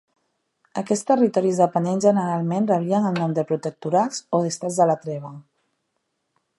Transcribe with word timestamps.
Aquests 0.81 1.05
territoris 1.11 1.59
dependents 1.63 2.07
generalment 2.09 2.67
rebien 2.73 3.05
el 3.11 3.19
nom 3.21 3.37
de 3.39 3.45
"protectorats" 3.53 4.25
o 4.39 4.45
"Estats 4.53 4.81
de 4.83 4.93
la 4.93 5.01
Treva". 5.07 5.33